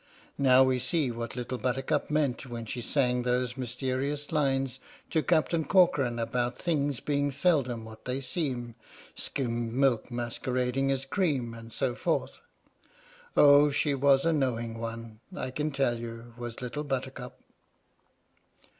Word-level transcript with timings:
Now 0.39 0.63
we 0.63 0.79
see 0.79 1.11
what 1.11 1.35
Little 1.35 1.59
Buttercup 1.59 2.09
meant 2.09 2.47
when 2.47 2.65
she 2.65 2.81
sang 2.81 3.21
those 3.21 3.55
mysterious 3.55 4.31
lines 4.31 4.79
to 5.11 5.21
Captain 5.21 5.63
Corcoran 5.63 6.17
about 6.17 6.57
things 6.57 6.99
being 6.99 7.29
seldom 7.31 7.85
what 7.85 8.05
they 8.05 8.19
seem, 8.19 8.73
skim 9.13 9.79
milk 9.79 10.09
masquerading 10.09 10.89
as 10.91 11.05
cream, 11.05 11.53
and 11.53 11.71
so 11.71 11.93
forth. 11.93 12.41
Oh, 13.37 13.65
121 13.69 13.69
R 13.69 13.69
H.M.S. 13.69 13.81
"PINAFORE" 13.83 13.83
she 13.83 13.93
was 13.93 14.25
a 14.25 14.33
knowing 14.33 14.79
one, 14.79 15.19
I 15.35 15.51
can 15.51 15.69
tell 15.69 15.99
you, 15.99 16.33
was 16.35 16.63
Little 16.63 16.83
Buttercup! 16.83 17.39